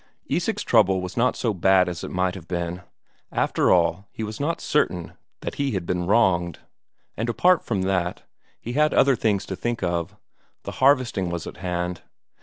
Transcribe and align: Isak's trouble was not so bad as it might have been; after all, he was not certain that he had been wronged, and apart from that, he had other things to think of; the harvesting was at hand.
Isak's 0.25 0.63
trouble 0.63 0.99
was 0.99 1.15
not 1.15 1.35
so 1.35 1.53
bad 1.53 1.87
as 1.87 2.03
it 2.03 2.09
might 2.09 2.33
have 2.33 2.47
been; 2.47 2.81
after 3.31 3.71
all, 3.71 4.07
he 4.11 4.23
was 4.23 4.39
not 4.39 4.59
certain 4.59 5.13
that 5.41 5.53
he 5.61 5.73
had 5.73 5.85
been 5.85 6.07
wronged, 6.07 6.57
and 7.15 7.29
apart 7.29 7.63
from 7.63 7.83
that, 7.83 8.23
he 8.59 8.73
had 8.73 8.95
other 8.95 9.15
things 9.15 9.45
to 9.45 9.55
think 9.55 9.83
of; 9.83 10.15
the 10.63 10.71
harvesting 10.81 11.29
was 11.29 11.45
at 11.45 11.57
hand. 11.57 12.01